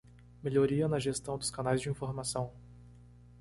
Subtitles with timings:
[0.41, 2.51] Melhoria na gestão dos canais de informação.